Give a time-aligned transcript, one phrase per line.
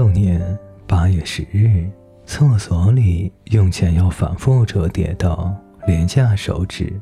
[0.00, 1.86] 六年八月十日，
[2.24, 5.54] 厕所里用钱要反复折叠的
[5.86, 6.98] 廉价手指。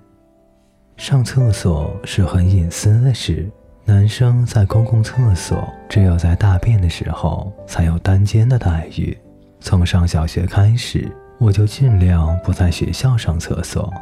[0.97, 3.49] 上厕所是很隐私的事，
[3.85, 9.17] 男生在公共厕所只有在大便的时候才有单间的待遇。
[9.61, 13.95] 从上小学开始，我就尽量不在学校上厕所。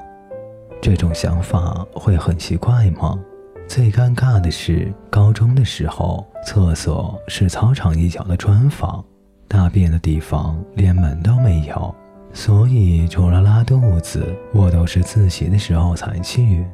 [0.80, 3.14] 这种想法会很奇怪吗？
[3.68, 9.04] 最尴尬的是，高中的时候，厕所是操场一角的砖房，
[9.48, 11.94] 大便的地方连门都没有，
[12.32, 16.64] 所以除了拉肚子，我都是自习的时候才去。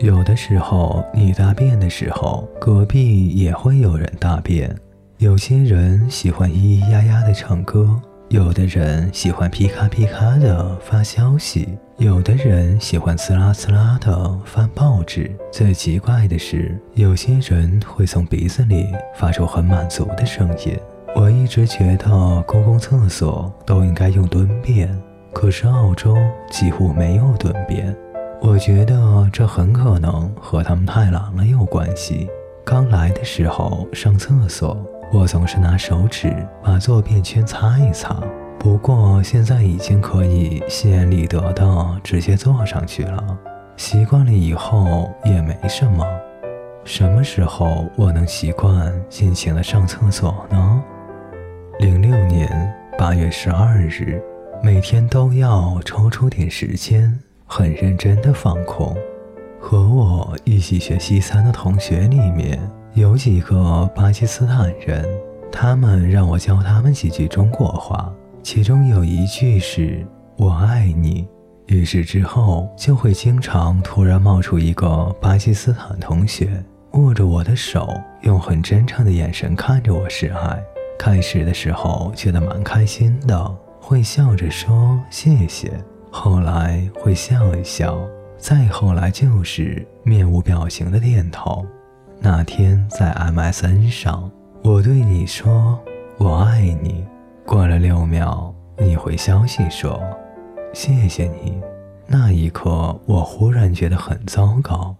[0.00, 4.74] 有的时候，你大便的时候，隔壁也会有人大便。
[5.18, 8.00] 有些人喜欢咿咿呀呀的唱歌。
[8.32, 11.68] 有的人喜欢噼咔噼咔的发消息，
[11.98, 15.30] 有的人喜欢呲啦呲啦的翻报纸。
[15.52, 20.74] 最奇怪的是，有些人会从鼻子里发出很满足的声音。
[21.14, 22.08] 我一直觉得
[22.46, 24.88] 公共厕所都应该用蹲便，
[25.34, 26.16] 可是澳洲
[26.50, 27.94] 几乎没有蹲便。
[28.40, 32.30] 我觉得这很可能和他们太懒了有关系。
[32.64, 34.74] 刚来的时候上厕所。
[35.12, 38.16] 我总是拿手指把坐便圈擦一擦，
[38.58, 43.38] 不过现在已经可以心安理得的直接坐上去了。
[43.76, 46.02] 习惯了以后也没什么。
[46.84, 50.82] 什么时候我能习惯尽情的上厕所呢？
[51.78, 54.18] 零六年八月十二日，
[54.62, 58.96] 每天都要抽出点时间，很认真的放空。
[59.60, 62.58] 和我一起学西餐的同学里面。
[62.94, 65.08] 有几个巴基斯坦人，
[65.50, 68.12] 他们让我教他们几句中国话，
[68.42, 71.26] 其中有一句是“我爱你”。
[71.68, 76.62] 于是之后就会经常突然冒出一个巴基斯坦同学，
[76.92, 77.88] 握着我的手，
[78.24, 80.62] 用很真诚的眼神看着我示爱。
[80.98, 85.72] 开始的时候觉得蛮开心的，会笑着说谢谢，
[86.10, 87.98] 后来会笑一笑，
[88.36, 91.64] 再后来就是面无表情的点头。
[92.24, 94.30] 那天在 MSN 上，
[94.62, 95.76] 我对你说
[96.18, 97.04] 我爱你。
[97.44, 100.00] 过了六秒，你回消息说
[100.72, 101.60] 谢谢你。
[102.06, 104.94] 那一刻，我忽然觉得很糟糕。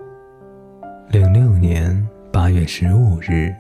[1.11, 3.55] 零六年八月十五日，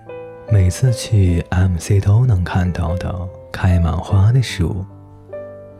[0.51, 3.15] 每次去 MC 都能看到的
[3.53, 4.85] 开满花的树，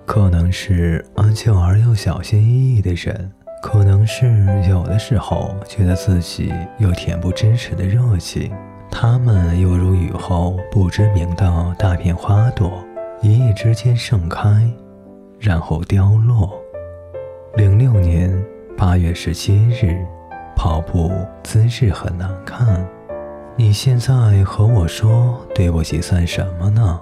[0.07, 3.33] 可能是安静而又小心翼翼的人。
[3.63, 4.27] 可能是
[4.69, 8.53] 有的时候觉得自己有恬不知耻的热情，
[8.91, 12.83] 它们犹如雨后不知名的大片花朵，
[13.23, 14.69] 一夜之间盛开，
[15.39, 16.61] 然后凋落。
[17.55, 18.37] 零六年
[18.77, 20.05] 八月十七日，
[20.57, 21.13] 跑步
[21.45, 22.85] 姿势很难看。
[23.55, 27.01] 你现在和我说对不起算什么呢？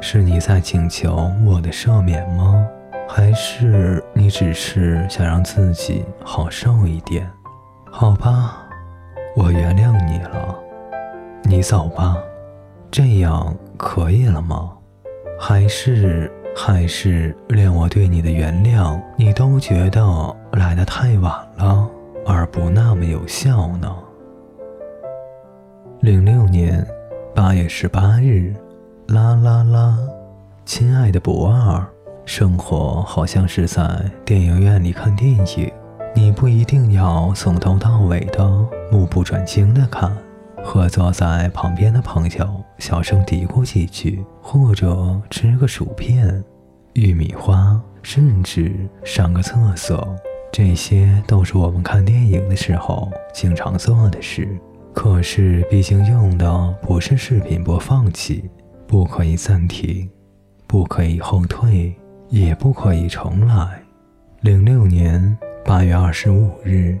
[0.00, 2.64] 是你在请求我的赦免吗？
[3.10, 7.28] 还是你只是想让自己好受一点？
[7.90, 8.68] 好吧，
[9.34, 10.54] 我原谅你了。
[11.44, 12.18] 你走吧，
[12.90, 14.70] 这样可以了吗？
[15.40, 21.88] 还是还是连我对你的原谅，你都觉得来的太晚了，
[22.26, 23.96] 而不那么有效呢？
[26.00, 26.86] 零六年
[27.34, 28.54] 八月十八日，
[29.06, 29.96] 啦啦啦，
[30.66, 31.82] 亲爱的不二。
[32.28, 33.82] 生活好像是在
[34.22, 35.72] 电影院里看电影，
[36.14, 38.46] 你不一定要从头到尾的
[38.92, 40.14] 目不转睛的看，
[40.62, 46.44] 和坐在旁边的朋友小声嘀咕几句，或者吃个薯片、
[46.92, 50.14] 玉米花，甚至上个厕所，
[50.52, 54.46] 这些都是我们看电影的时候经常做的事。
[54.92, 58.50] 可是毕竟用的不是视频播放器，
[58.86, 60.10] 不可以暂停，
[60.66, 61.96] 不可以后退。
[62.28, 63.82] 也不可以重来。
[64.42, 66.98] 零六年八月二十五日，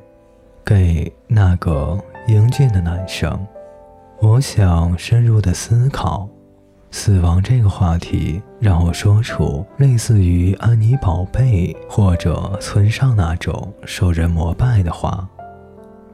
[0.64, 3.46] 给那个英俊的男生，
[4.20, 6.28] 我想深入的思考
[6.90, 15.28] 死亡这个话题，让我说出类似于安妮宝贝或者村上那种受人膜拜的话。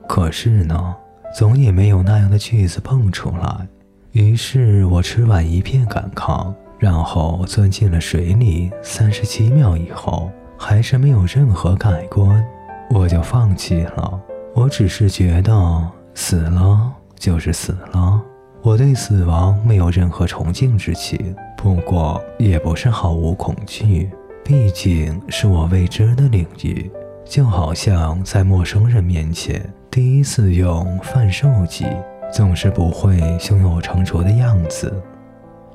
[0.09, 0.95] 可是呢，
[1.35, 3.67] 总也没有那样的句子蹦出来。
[4.13, 6.53] 于是我吃完一片感慨。
[6.85, 12.45] 然后钻进了水里，三十七秒以后还是没有任何改观，
[12.91, 14.21] 我就放弃了。
[14.55, 18.21] 我只是觉得死了就是死了，
[18.61, 24.11] 我对死亡没有任何崇敬之情，不过也不是毫无恐惧，
[24.45, 26.91] 毕竟是我未知的领域，
[27.25, 31.87] 就好像在陌生人面前第一次用贩售机，
[32.31, 34.93] 总是不会胸有成竹的样子。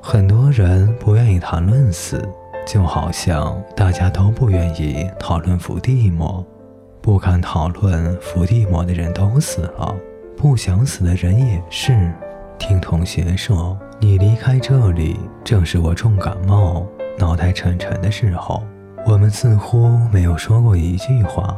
[0.01, 2.27] 很多人不愿意谈论死，
[2.65, 6.43] 就好像大家都不愿意讨论伏地魔。
[7.01, 9.93] 不敢讨论伏地魔的人都死了，
[10.37, 12.11] 不想死的人也是。
[12.57, 16.85] 听同学说，你离开这里正是我重感冒、
[17.17, 18.63] 脑袋沉沉的时候。
[19.05, 21.57] 我们似乎没有说过一句话。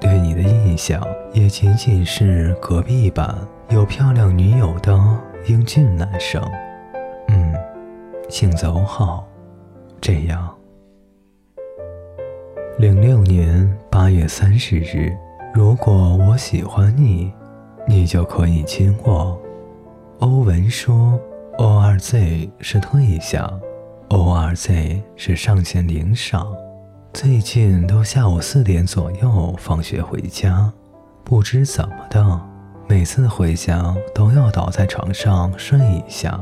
[0.00, 1.00] 对你的印象
[1.32, 3.36] 也仅仅是隔壁班
[3.68, 4.98] 有漂亮女友的
[5.46, 6.42] 英俊男生。
[8.28, 9.26] 请走好。
[10.00, 10.52] 这样。
[12.78, 15.16] 零六年八月三十日，
[15.54, 17.32] 如果我喜欢你，
[17.86, 19.38] 你就可以亲我。
[20.18, 21.20] 欧文说
[21.58, 23.48] ：“O R Z 是退下
[24.08, 26.46] ，O R Z 是上线领赏。
[27.12, 30.72] 最近都下午四点左右放学回家，
[31.22, 32.40] 不知怎么的，
[32.88, 36.40] 每次回家都要倒在床上睡一下，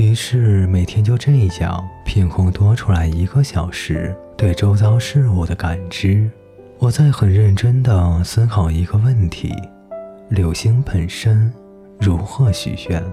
[0.00, 1.30] 于是每天就这
[1.60, 6.30] 样凭空多出来一个小时。”对周遭事物的感知，
[6.78, 9.54] 我在很认真地思考一个问题：
[10.30, 11.52] 流星本身
[11.98, 13.04] 如何许愿？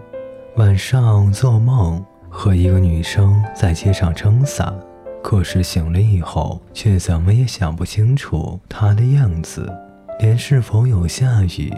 [0.56, 4.74] 晚上做梦和一个女生在街上撑伞，
[5.22, 9.70] 可是醒了以后却怎么也想不清楚她的样子，
[10.22, 11.74] 连是否有下雨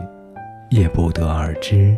[0.70, 1.98] 也不得而知。